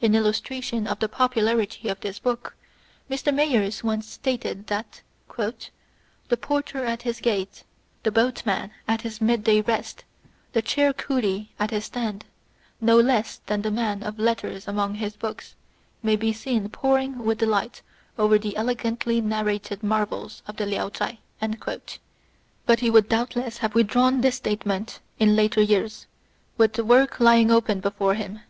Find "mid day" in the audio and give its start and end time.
9.20-9.62